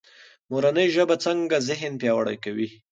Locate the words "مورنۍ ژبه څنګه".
0.51-1.57